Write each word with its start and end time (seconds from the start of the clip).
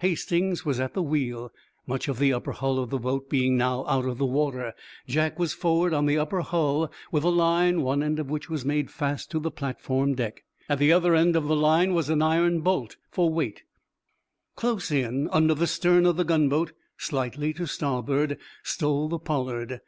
Hastings 0.00 0.64
was 0.64 0.80
at 0.80 0.94
the 0.94 1.00
wheel, 1.04 1.52
much 1.86 2.08
of 2.08 2.18
the 2.18 2.32
upper 2.32 2.50
hull 2.50 2.80
of 2.80 2.90
the 2.90 2.98
boat 2.98 3.30
being 3.30 3.56
now 3.56 3.86
out 3.86 4.04
of 4.04 4.18
water. 4.18 4.74
Jack 5.06 5.38
was 5.38 5.52
forward, 5.52 5.94
on 5.94 6.06
the 6.06 6.18
upper 6.18 6.40
hull, 6.40 6.90
with 7.12 7.22
a 7.22 7.28
line, 7.28 7.82
one 7.82 8.02
end 8.02 8.18
of 8.18 8.28
which 8.28 8.50
was 8.50 8.64
made 8.64 8.90
fast 8.90 9.30
to 9.30 9.38
the 9.38 9.52
platform 9.52 10.16
deck. 10.16 10.42
At 10.68 10.80
the 10.80 10.92
other 10.92 11.14
end 11.14 11.36
of 11.36 11.44
the 11.46 11.54
line 11.54 11.94
was 11.94 12.08
an 12.08 12.20
iron 12.20 12.62
bolt 12.62 12.96
for 13.12 13.30
weight. 13.30 13.62
Close 14.56 14.90
in 14.90 15.28
under 15.28 15.54
the 15.54 15.68
stern 15.68 16.04
of 16.04 16.16
the 16.16 16.24
gunboat, 16.24 16.72
slightly 16.98 17.52
to 17.52 17.66
starboard, 17.68 18.38
stole 18.64 19.08
the 19.08 19.20
"Pollard." 19.20 19.82